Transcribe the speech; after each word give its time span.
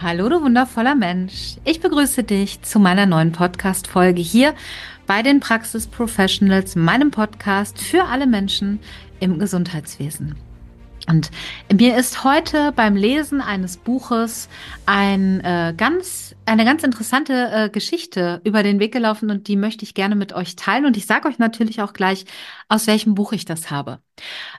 Hallo, 0.00 0.28
du 0.28 0.40
wundervoller 0.40 0.94
Mensch. 0.94 1.56
Ich 1.64 1.80
begrüße 1.80 2.22
dich 2.22 2.62
zu 2.62 2.78
meiner 2.78 3.04
neuen 3.04 3.32
Podcast-Folge 3.32 4.20
hier 4.22 4.54
bei 5.08 5.22
den 5.22 5.40
Praxis 5.40 5.88
Professionals, 5.88 6.76
meinem 6.76 7.10
Podcast 7.10 7.80
für 7.80 8.04
alle 8.04 8.28
Menschen 8.28 8.78
im 9.18 9.40
Gesundheitswesen. 9.40 10.36
Und 11.08 11.32
mir 11.72 11.96
ist 11.96 12.22
heute 12.22 12.70
beim 12.76 12.94
Lesen 12.94 13.40
eines 13.40 13.76
Buches 13.76 14.48
ein 14.86 15.40
äh, 15.40 15.74
ganz, 15.76 16.36
eine 16.46 16.64
ganz 16.64 16.84
interessante 16.84 17.50
äh, 17.50 17.68
Geschichte 17.68 18.40
über 18.44 18.62
den 18.62 18.78
Weg 18.78 18.92
gelaufen 18.92 19.32
und 19.32 19.48
die 19.48 19.56
möchte 19.56 19.84
ich 19.84 19.94
gerne 19.94 20.14
mit 20.14 20.32
euch 20.32 20.54
teilen. 20.54 20.86
Und 20.86 20.96
ich 20.96 21.06
sage 21.06 21.26
euch 21.26 21.40
natürlich 21.40 21.82
auch 21.82 21.92
gleich, 21.92 22.24
aus 22.68 22.86
welchem 22.86 23.16
Buch 23.16 23.32
ich 23.32 23.46
das 23.46 23.72
habe. 23.72 23.98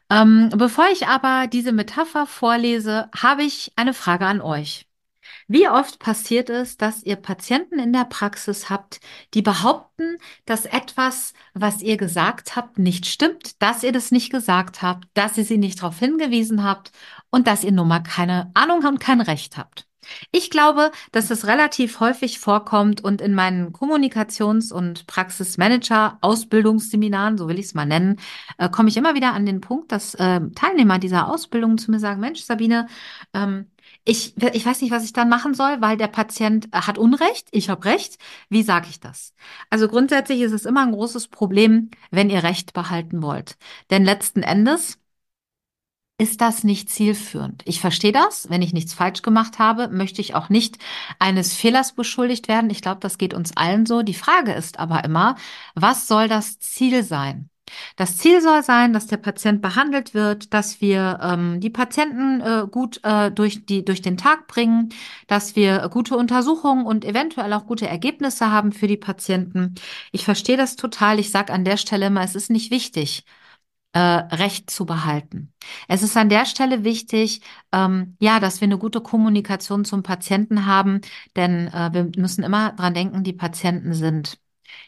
Ähm, 0.09 0.49
bevor 0.53 0.87
ich 0.91 1.07
aber 1.07 1.47
diese 1.47 1.71
Metapher 1.71 2.25
vorlese, 2.25 3.07
habe 3.17 3.43
ich 3.43 3.71
eine 3.77 3.93
Frage 3.93 4.25
an 4.25 4.41
euch. 4.41 4.88
Wie 5.51 5.67
oft 5.67 5.97
passiert 5.97 6.51
es, 6.51 6.77
dass 6.77 7.01
ihr 7.01 7.15
Patienten 7.15 7.79
in 7.79 7.91
der 7.91 8.05
Praxis 8.05 8.69
habt, 8.69 8.99
die 9.33 9.41
behaupten, 9.41 10.19
dass 10.45 10.65
etwas, 10.65 11.33
was 11.55 11.81
ihr 11.81 11.97
gesagt 11.97 12.55
habt, 12.55 12.77
nicht 12.77 13.07
stimmt, 13.07 13.59
dass 13.59 13.81
ihr 13.83 13.91
das 13.91 14.11
nicht 14.11 14.31
gesagt 14.31 14.83
habt, 14.83 15.07
dass 15.15 15.37
ihr 15.39 15.45
sie 15.45 15.57
nicht 15.57 15.81
darauf 15.81 15.97
hingewiesen 15.97 16.63
habt 16.63 16.91
und 17.31 17.47
dass 17.47 17.63
ihr 17.63 17.71
nun 17.71 17.87
mal 17.87 18.01
keine 18.01 18.51
Ahnung 18.53 18.85
und 18.85 18.99
kein 18.99 19.21
Recht 19.21 19.57
habt? 19.57 19.88
Ich 20.31 20.49
glaube, 20.49 20.91
dass 21.11 21.31
es 21.31 21.47
relativ 21.47 21.99
häufig 21.99 22.39
vorkommt 22.39 23.03
und 23.03 23.21
in 23.21 23.35
meinen 23.35 23.73
Kommunikations- 23.73 24.71
und 24.71 25.07
Praxismanager-Ausbildungsseminaren, 25.07 27.37
so 27.37 27.47
will 27.47 27.59
ich 27.59 27.67
es 27.67 27.73
mal 27.73 27.85
nennen, 27.85 28.19
äh, 28.57 28.69
komme 28.69 28.89
ich 28.89 28.97
immer 28.97 29.15
wieder 29.15 29.33
an 29.33 29.45
den 29.45 29.61
Punkt, 29.61 29.91
dass 29.91 30.15
äh, 30.15 30.41
Teilnehmer 30.55 30.99
dieser 30.99 31.29
Ausbildung 31.29 31.77
zu 31.77 31.91
mir 31.91 31.99
sagen, 31.99 32.21
Mensch, 32.21 32.41
Sabine, 32.41 32.87
ähm, 33.33 33.67
ich, 34.05 34.35
ich 34.53 34.65
weiß 34.65 34.81
nicht, 34.81 34.91
was 34.91 35.03
ich 35.03 35.13
dann 35.13 35.29
machen 35.29 35.53
soll, 35.53 35.81
weil 35.81 35.97
der 35.97 36.07
Patient 36.07 36.67
äh, 36.67 36.81
hat 36.81 36.97
Unrecht, 36.97 37.47
ich 37.51 37.69
habe 37.69 37.85
Recht. 37.85 38.17
Wie 38.49 38.63
sage 38.63 38.87
ich 38.89 38.99
das? 38.99 39.33
Also 39.69 39.87
grundsätzlich 39.87 40.41
ist 40.41 40.51
es 40.51 40.65
immer 40.65 40.83
ein 40.83 40.91
großes 40.91 41.27
Problem, 41.27 41.89
wenn 42.11 42.29
ihr 42.29 42.43
Recht 42.43 42.73
behalten 42.73 43.21
wollt. 43.21 43.57
Denn 43.89 44.05
letzten 44.05 44.43
Endes 44.43 44.98
ist 46.19 46.41
das 46.41 46.63
nicht 46.63 46.89
zielführend. 46.89 47.63
Ich 47.65 47.79
verstehe 47.79 48.11
das. 48.11 48.49
Wenn 48.49 48.61
ich 48.61 48.73
nichts 48.73 48.93
falsch 48.93 49.21
gemacht 49.21 49.57
habe, 49.57 49.87
möchte 49.87 50.21
ich 50.21 50.35
auch 50.35 50.49
nicht 50.49 50.77
eines 51.17 51.55
Fehlers 51.55 51.93
beschuldigt 51.93 52.47
werden. 52.47 52.69
Ich 52.69 52.81
glaube, 52.81 52.99
das 52.99 53.17
geht 53.17 53.33
uns 53.33 53.55
allen 53.55 53.85
so. 53.85 54.01
Die 54.01 54.13
Frage 54.13 54.51
ist 54.51 54.79
aber 54.79 55.03
immer, 55.05 55.35
was 55.75 56.07
soll 56.07 56.27
das 56.27 56.59
Ziel 56.59 57.03
sein? 57.03 57.49
Das 57.95 58.17
Ziel 58.17 58.41
soll 58.41 58.63
sein, 58.63 58.93
dass 58.93 59.07
der 59.07 59.17
Patient 59.17 59.61
behandelt 59.61 60.13
wird, 60.13 60.53
dass 60.53 60.81
wir 60.81 61.19
ähm, 61.21 61.59
die 61.61 61.69
Patienten 61.69 62.41
äh, 62.41 62.67
gut 62.69 62.99
äh, 63.03 63.31
durch, 63.31 63.65
die, 63.65 63.85
durch 63.85 64.01
den 64.01 64.17
Tag 64.17 64.47
bringen, 64.47 64.89
dass 65.27 65.55
wir 65.55 65.87
gute 65.89 66.17
Untersuchungen 66.17 66.85
und 66.85 67.05
eventuell 67.05 67.53
auch 67.53 67.65
gute 67.65 67.87
Ergebnisse 67.87 68.51
haben 68.51 68.71
für 68.71 68.87
die 68.87 68.97
Patienten. 68.97 69.75
Ich 70.11 70.25
verstehe 70.25 70.57
das 70.57 70.75
total. 70.75 71.19
Ich 71.19 71.31
sage 71.31 71.53
an 71.53 71.63
der 71.63 71.77
Stelle 71.77 72.07
immer, 72.07 72.23
es 72.23 72.35
ist 72.35 72.49
nicht 72.49 72.71
wichtig, 72.71 73.23
äh, 73.93 73.99
Recht 73.99 74.69
zu 74.69 74.85
behalten. 74.85 75.53
Es 75.87 76.03
ist 76.03 76.15
an 76.17 76.29
der 76.29 76.45
Stelle 76.45 76.83
wichtig, 76.83 77.41
ähm, 77.71 78.15
ja, 78.19 78.39
dass 78.39 78.61
wir 78.61 78.67
eine 78.67 78.77
gute 78.77 79.01
Kommunikation 79.01 79.85
zum 79.85 80.03
Patienten 80.03 80.65
haben, 80.65 81.01
denn 81.35 81.67
äh, 81.67 81.89
wir 81.93 82.11
müssen 82.17 82.43
immer 82.43 82.73
dran 82.73 82.93
denken, 82.93 83.23
die 83.23 83.33
Patienten 83.33 83.93
sind 83.93 84.39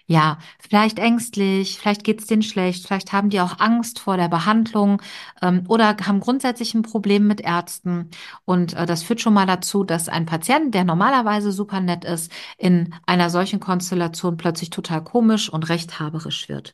ja, 0.07 0.39
vielleicht 0.59 0.99
ängstlich, 0.99 1.77
vielleicht 1.79 2.03
geht's 2.03 2.27
denen 2.27 2.41
schlecht, 2.43 2.85
vielleicht 2.85 3.13
haben 3.13 3.29
die 3.29 3.39
auch 3.39 3.59
Angst 3.59 3.99
vor 3.99 4.17
der 4.17 4.27
Behandlung 4.27 5.01
ähm, 5.41 5.63
oder 5.67 5.95
haben 6.05 6.19
grundsätzlich 6.19 6.73
ein 6.73 6.81
Problem 6.81 7.27
mit 7.27 7.41
Ärzten. 7.41 8.09
Und 8.45 8.73
äh, 8.73 8.85
das 8.85 9.03
führt 9.03 9.21
schon 9.21 9.33
mal 9.33 9.45
dazu, 9.45 9.83
dass 9.83 10.09
ein 10.09 10.25
Patient, 10.25 10.75
der 10.75 10.83
normalerweise 10.83 11.51
super 11.51 11.79
nett 11.79 12.03
ist, 12.03 12.31
in 12.57 12.93
einer 13.05 13.29
solchen 13.29 13.59
Konstellation 13.59 14.37
plötzlich 14.37 14.69
total 14.69 15.03
komisch 15.03 15.49
und 15.49 15.69
rechthaberisch 15.69 16.49
wird. 16.49 16.73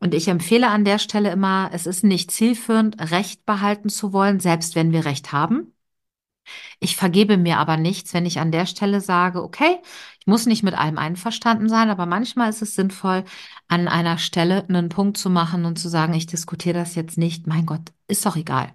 Und 0.00 0.14
ich 0.14 0.28
empfehle 0.28 0.68
an 0.68 0.84
der 0.84 0.98
Stelle 0.98 1.30
immer, 1.32 1.70
es 1.72 1.86
ist 1.86 2.04
nicht 2.04 2.30
zielführend, 2.30 3.10
Recht 3.10 3.46
behalten 3.46 3.88
zu 3.88 4.12
wollen, 4.12 4.40
selbst 4.40 4.74
wenn 4.74 4.92
wir 4.92 5.06
Recht 5.06 5.32
haben. 5.32 5.72
Ich 6.80 6.96
vergebe 6.96 7.36
mir 7.36 7.58
aber 7.58 7.76
nichts, 7.76 8.12
wenn 8.14 8.26
ich 8.26 8.38
an 8.38 8.52
der 8.52 8.66
Stelle 8.66 9.00
sage, 9.00 9.42
okay, 9.42 9.78
muss 10.24 10.46
nicht 10.46 10.62
mit 10.62 10.74
allem 10.74 10.98
einverstanden 10.98 11.68
sein, 11.68 11.90
aber 11.90 12.06
manchmal 12.06 12.50
ist 12.50 12.62
es 12.62 12.74
sinnvoll, 12.74 13.24
an 13.68 13.88
einer 13.88 14.18
Stelle 14.18 14.64
einen 14.68 14.88
Punkt 14.88 15.16
zu 15.16 15.30
machen 15.30 15.64
und 15.64 15.78
zu 15.78 15.88
sagen, 15.88 16.14
ich 16.14 16.26
diskutiere 16.26 16.78
das 16.78 16.94
jetzt 16.94 17.18
nicht. 17.18 17.46
Mein 17.46 17.66
Gott, 17.66 17.92
ist 18.08 18.24
doch 18.26 18.36
egal. 18.36 18.72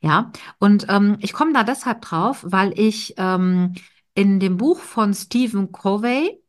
Ja, 0.00 0.32
und 0.58 0.86
ähm, 0.88 1.18
ich 1.20 1.32
komme 1.32 1.52
da 1.52 1.62
deshalb 1.62 2.02
drauf, 2.02 2.44
weil 2.46 2.78
ich 2.78 3.14
ähm, 3.18 3.74
in 4.14 4.40
dem 4.40 4.56
Buch 4.56 4.80
von 4.80 5.14
Stephen 5.14 5.72
Covey, 5.72 6.42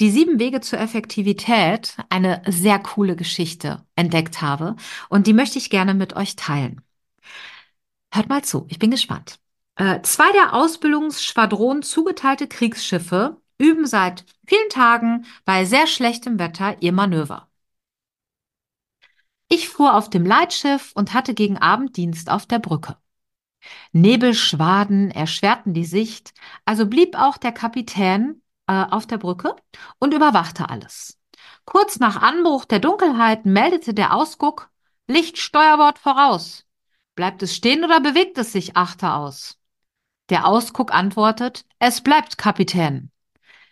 die 0.00 0.10
sieben 0.10 0.38
Wege 0.38 0.60
zur 0.60 0.78
Effektivität, 0.80 1.96
eine 2.08 2.42
sehr 2.46 2.78
coole 2.78 3.16
Geschichte 3.16 3.84
entdeckt 3.96 4.40
habe. 4.40 4.76
Und 5.08 5.26
die 5.26 5.34
möchte 5.34 5.58
ich 5.58 5.68
gerne 5.70 5.94
mit 5.94 6.16
euch 6.16 6.36
teilen. 6.36 6.80
Hört 8.12 8.28
mal 8.28 8.42
zu, 8.42 8.66
ich 8.68 8.78
bin 8.78 8.90
gespannt. 8.90 9.38
Äh, 9.76 10.02
zwei 10.02 10.30
der 10.32 10.54
Ausbildungsschwadronen 10.54 11.82
zugeteilte 11.82 12.48
Kriegsschiffe 12.48 13.39
üben 13.60 13.86
seit 13.86 14.24
vielen 14.46 14.68
Tagen 14.70 15.26
bei 15.44 15.64
sehr 15.64 15.86
schlechtem 15.86 16.38
Wetter 16.38 16.80
ihr 16.80 16.92
Manöver. 16.92 17.48
Ich 19.48 19.68
fuhr 19.68 19.94
auf 19.94 20.08
dem 20.08 20.24
Leitschiff 20.24 20.92
und 20.94 21.12
hatte 21.12 21.34
gegen 21.34 21.58
Abend 21.58 21.96
Dienst 21.96 22.30
auf 22.30 22.46
der 22.46 22.58
Brücke. 22.58 22.96
Nebelschwaden 23.92 25.10
erschwerten 25.10 25.74
die 25.74 25.84
Sicht, 25.84 26.32
also 26.64 26.86
blieb 26.86 27.16
auch 27.16 27.36
der 27.36 27.52
Kapitän 27.52 28.42
äh, 28.66 28.84
auf 28.90 29.06
der 29.06 29.18
Brücke 29.18 29.54
und 29.98 30.14
überwachte 30.14 30.70
alles. 30.70 31.18
Kurz 31.66 31.98
nach 31.98 32.22
Anbruch 32.22 32.64
der 32.64 32.78
Dunkelheit 32.78 33.44
meldete 33.44 33.92
der 33.92 34.14
Ausguck 34.14 34.70
Lichtsteuerbord 35.08 35.98
voraus. 35.98 36.64
Bleibt 37.14 37.42
es 37.42 37.54
stehen 37.54 37.84
oder 37.84 38.00
bewegt 38.00 38.38
es 38.38 38.52
sich, 38.52 38.76
achte 38.76 39.12
aus? 39.12 39.58
Der 40.30 40.46
Ausguck 40.46 40.94
antwortet, 40.94 41.66
es 41.80 42.00
bleibt 42.02 42.38
Kapitän. 42.38 43.10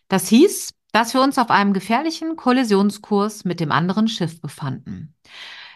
Das 0.08 0.28
hieß, 0.28 0.74
dass 0.92 1.14
wir 1.14 1.20
uns 1.20 1.38
auf 1.38 1.50
einem 1.50 1.72
gefährlichen 1.72 2.36
Kollisionskurs 2.36 3.44
mit 3.44 3.60
dem 3.60 3.70
anderen 3.72 4.08
Schiff 4.08 4.40
befanden. 4.40 5.14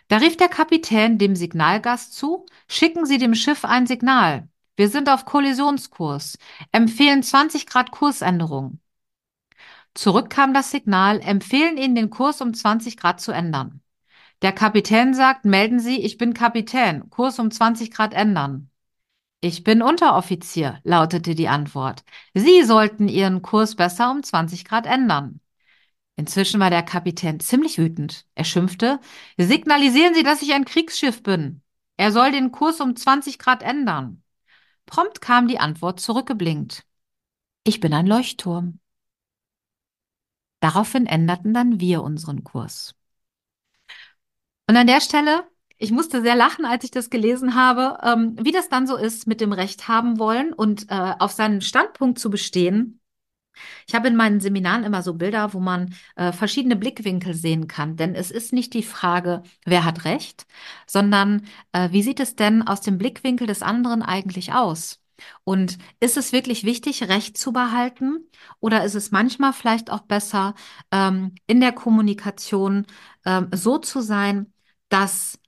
Da 0.09 0.16
rief 0.19 0.37
der 0.37 0.48
Kapitän 0.48 1.19
dem 1.19 1.37
Signalgast 1.37 2.15
zu, 2.15 2.47
schicken 2.69 3.06
Sie 3.06 3.19
dem 3.19 3.34
Schiff 3.34 3.65
ein 3.65 3.87
Signal. 3.87 4.48
Wir 4.76 4.88
sind 4.88 5.09
auf 5.09 5.26
Kollisionskurs. 5.26 6.38
Empfehlen 6.72 7.22
20 7.22 7.66
Grad 7.66 7.91
Kursänderung. 7.91 8.81
Zurück 9.94 10.31
kam 10.31 10.54
das 10.54 10.70
Signal, 10.70 11.20
empfehlen 11.20 11.76
Ihnen 11.76 11.94
den 11.94 12.10
Kurs 12.10 12.41
um 12.41 12.54
20 12.54 12.97
Grad 12.97 13.20
zu 13.20 13.32
ändern. 13.32 13.82
Der 14.41 14.53
Kapitän 14.53 15.14
sagt, 15.14 15.44
melden 15.44 15.78
Sie, 15.78 16.00
ich 16.00 16.19
bin 16.19 16.34
Kapitän, 16.34 17.10
Kurs 17.10 17.38
um 17.38 17.50
20 17.50 17.91
Grad 17.91 18.14
ändern. 18.14 18.71
Ich 19.44 19.64
bin 19.64 19.82
Unteroffizier, 19.82 20.80
lautete 20.84 21.34
die 21.34 21.48
Antwort. 21.48 22.04
Sie 22.32 22.62
sollten 22.62 23.08
Ihren 23.08 23.42
Kurs 23.42 23.75
besser 23.75 24.12
um 24.12 24.22
20 24.22 24.64
Grad 24.64 24.87
ändern. 24.87 25.40
Inzwischen 26.14 26.61
war 26.61 26.70
der 26.70 26.84
Kapitän 26.84 27.40
ziemlich 27.40 27.76
wütend. 27.76 28.25
Er 28.37 28.44
schimpfte, 28.44 29.00
signalisieren 29.37 30.14
Sie, 30.14 30.22
dass 30.22 30.43
ich 30.43 30.52
ein 30.52 30.64
Kriegsschiff 30.64 31.25
bin. 31.25 31.61
Er 31.96 32.12
soll 32.12 32.31
den 32.31 32.52
Kurs 32.52 32.81
um 32.81 32.94
20 32.94 33.40
Grad 33.40 33.64
ändern. 33.64 34.22
Prompt 34.87 35.20
kam 35.20 35.49
die 35.49 35.58
Antwort 35.58 35.99
zurückgeblinkt. 35.99 36.84
Ich 37.64 37.81
bin 37.81 37.93
ein 37.94 38.06
Leuchtturm. 38.06 38.78
Daraufhin 40.61 41.06
änderten 41.06 41.52
dann 41.52 41.81
wir 41.81 42.05
unseren 42.05 42.44
Kurs. 42.44 42.94
Und 44.69 44.76
an 44.76 44.87
der 44.87 45.00
Stelle 45.00 45.50
ich 45.82 45.90
musste 45.90 46.23
sehr 46.23 46.37
lachen, 46.37 46.64
als 46.64 46.84
ich 46.84 46.93
das 46.93 47.11
gelesen 47.11 47.56
habe, 47.56 47.99
ähm, 48.05 48.37
wie 48.40 48.52
das 48.52 48.69
dann 48.69 48.87
so 48.87 48.96
ist, 48.96 49.26
mit 49.26 49.40
dem 49.40 49.52
Recht 49.52 49.88
haben 49.88 50.20
wollen 50.20 50.52
und 50.52 50.88
äh, 50.90 51.14
auf 51.19 51.32
seinen 51.32 51.61
Standpunkt 51.61 52.20
zu 52.20 52.31
bestehen. 52.31 53.00
Ich 53.88 53.94
habe 53.94 54.06
in 54.06 54.14
meinen 54.14 54.40
Seminaren 54.40 54.84
immer 54.84 55.02
so 55.02 55.14
Bilder, 55.14 55.52
wo 55.55 55.61
man 55.61 55.94
äh, 56.14 56.31
verschiedene 56.31 56.76
Blickwinkel 56.76 57.34
sehen 57.34 57.67
kann. 57.67 57.96
Denn 57.96 58.14
es 58.14 58.31
ist 58.31 58.52
nicht 58.52 58.75
die 58.75 58.84
Frage, 58.84 59.43
wer 59.64 59.84
hat 59.84 60.05
Recht, 60.05 60.46
sondern 60.87 61.46
äh, 61.73 61.90
wie 61.90 62.02
sieht 62.02 62.20
es 62.20 62.37
denn 62.37 62.62
aus 62.62 62.81
dem 62.81 62.96
Blickwinkel 62.96 63.49
des 63.49 63.62
anderen 63.62 64.02
eigentlich 64.02 64.52
aus? 64.52 65.00
Und 65.44 65.78
ist 66.00 66.17
es 66.17 66.32
wirklich 66.32 66.62
wichtig, 66.64 67.08
Recht 67.08 67.37
zu 67.37 67.52
behalten? 67.52 68.28
Oder 68.61 68.85
ist 68.85 68.94
es 68.94 69.11
manchmal 69.11 69.52
vielleicht 69.52 69.90
auch 69.90 70.02
besser, 70.02 70.55
ähm, 70.93 71.35
in 71.49 71.61
der 71.61 71.73
Kommunikation 71.73 72.87
ähm, 73.26 73.49
so 73.52 73.78
zu 73.78 74.00
sein, 74.00 74.52
dass 74.88 75.38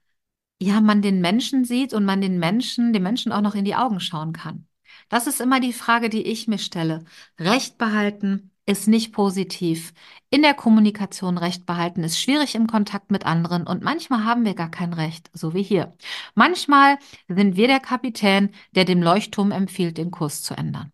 ja 0.61 0.81
man 0.81 1.01
den 1.01 1.21
Menschen 1.21 1.65
sieht 1.65 1.93
und 1.93 2.05
man 2.05 2.21
den 2.21 2.39
Menschen, 2.39 2.93
den 2.93 3.03
Menschen 3.03 3.31
auch 3.31 3.41
noch 3.41 3.55
in 3.55 3.65
die 3.65 3.75
Augen 3.75 3.99
schauen 3.99 4.33
kann? 4.33 4.67
Das 5.09 5.27
ist 5.27 5.41
immer 5.41 5.59
die 5.59 5.73
Frage, 5.73 6.09
die 6.09 6.23
ich 6.23 6.47
mir 6.47 6.57
stelle. 6.57 7.05
Recht 7.39 7.77
behalten 7.77 8.51
ist 8.65 8.87
nicht 8.87 9.13
positiv. 9.13 9.93
In 10.29 10.41
der 10.41 10.55
Kommunikation 10.55 11.37
Recht 11.37 11.65
behalten 11.65 12.03
ist 12.03 12.19
schwierig 12.19 12.55
im 12.55 12.67
Kontakt 12.67 13.11
mit 13.11 13.25
anderen 13.25 13.67
und 13.67 13.83
manchmal 13.83 14.25
haben 14.25 14.43
wir 14.45 14.55
gar 14.55 14.71
kein 14.71 14.93
Recht, 14.93 15.29
so 15.33 15.53
wie 15.53 15.63
hier. 15.63 15.95
Manchmal 16.33 16.97
sind 17.27 17.55
wir 17.55 17.67
der 17.67 17.79
Kapitän, 17.79 18.49
der 18.71 18.85
dem 18.85 19.03
Leuchtturm 19.03 19.51
empfiehlt, 19.51 19.97
den 19.97 20.11
Kurs 20.11 20.41
zu 20.41 20.55
ändern. 20.55 20.91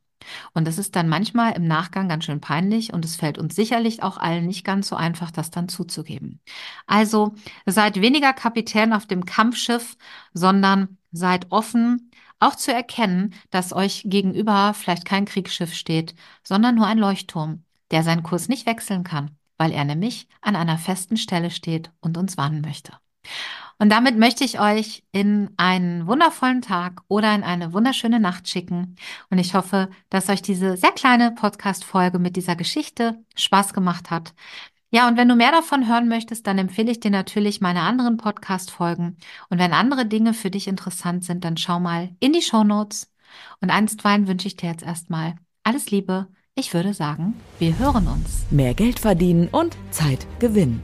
Und 0.53 0.67
das 0.67 0.77
ist 0.77 0.95
dann 0.95 1.09
manchmal 1.09 1.53
im 1.53 1.67
Nachgang 1.67 2.07
ganz 2.09 2.25
schön 2.25 2.41
peinlich 2.41 2.93
und 2.93 3.05
es 3.05 3.15
fällt 3.15 3.37
uns 3.37 3.55
sicherlich 3.55 4.03
auch 4.03 4.17
allen 4.17 4.45
nicht 4.47 4.63
ganz 4.63 4.87
so 4.87 4.95
einfach, 4.95 5.31
das 5.31 5.51
dann 5.51 5.69
zuzugeben. 5.69 6.39
Also 6.87 7.35
seid 7.65 8.01
weniger 8.01 8.33
Kapitän 8.33 8.93
auf 8.93 9.05
dem 9.05 9.25
Kampfschiff, 9.25 9.97
sondern 10.33 10.97
seid 11.11 11.47
offen, 11.51 12.11
auch 12.39 12.55
zu 12.55 12.73
erkennen, 12.73 13.33
dass 13.51 13.73
euch 13.73 14.03
gegenüber 14.05 14.73
vielleicht 14.73 15.05
kein 15.05 15.25
Kriegsschiff 15.25 15.73
steht, 15.73 16.15
sondern 16.43 16.75
nur 16.75 16.87
ein 16.87 16.97
Leuchtturm, 16.97 17.63
der 17.91 18.03
seinen 18.03 18.23
Kurs 18.23 18.47
nicht 18.47 18.65
wechseln 18.65 19.03
kann, 19.03 19.37
weil 19.57 19.71
er 19.71 19.85
nämlich 19.85 20.27
an 20.41 20.55
einer 20.55 20.77
festen 20.77 21.17
Stelle 21.17 21.51
steht 21.51 21.91
und 22.01 22.17
uns 22.17 22.37
warnen 22.37 22.61
möchte. 22.61 22.93
Und 23.81 23.89
damit 23.89 24.15
möchte 24.15 24.43
ich 24.43 24.59
euch 24.59 25.03
in 25.11 25.49
einen 25.57 26.05
wundervollen 26.05 26.61
Tag 26.61 27.01
oder 27.07 27.33
in 27.33 27.41
eine 27.41 27.73
wunderschöne 27.73 28.19
Nacht 28.19 28.47
schicken. 28.47 28.95
Und 29.31 29.39
ich 29.39 29.55
hoffe, 29.55 29.89
dass 30.11 30.29
euch 30.29 30.43
diese 30.43 30.77
sehr 30.77 30.91
kleine 30.91 31.31
Podcast-Folge 31.31 32.19
mit 32.19 32.35
dieser 32.35 32.55
Geschichte 32.55 33.17
Spaß 33.35 33.73
gemacht 33.73 34.11
hat. 34.11 34.35
Ja, 34.91 35.07
und 35.07 35.17
wenn 35.17 35.27
du 35.27 35.35
mehr 35.35 35.51
davon 35.51 35.87
hören 35.87 36.07
möchtest, 36.07 36.45
dann 36.45 36.59
empfehle 36.59 36.91
ich 36.91 36.99
dir 36.99 37.09
natürlich 37.09 37.59
meine 37.59 37.81
anderen 37.81 38.17
Podcast-Folgen. 38.17 39.17
Und 39.49 39.57
wenn 39.57 39.73
andere 39.73 40.05
Dinge 40.05 40.35
für 40.35 40.51
dich 40.51 40.67
interessant 40.67 41.25
sind, 41.25 41.43
dann 41.43 41.57
schau 41.57 41.79
mal 41.79 42.11
in 42.19 42.33
die 42.33 42.43
Show 42.43 42.63
Notes. 42.63 43.11
Und 43.61 43.71
einstweilen 43.71 44.27
wünsche 44.27 44.45
ich 44.45 44.57
dir 44.57 44.69
jetzt 44.69 44.83
erstmal 44.83 45.33
alles 45.63 45.89
Liebe. 45.89 46.27
Ich 46.53 46.75
würde 46.75 46.93
sagen, 46.93 47.33
wir 47.57 47.79
hören 47.79 48.07
uns. 48.07 48.45
Mehr 48.51 48.75
Geld 48.75 48.99
verdienen 48.99 49.47
und 49.47 49.75
Zeit 49.89 50.27
gewinnen. 50.37 50.83